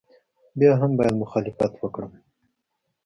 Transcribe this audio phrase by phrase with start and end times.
[0.59, 2.11] بیا هم باید مخالفت وکړم.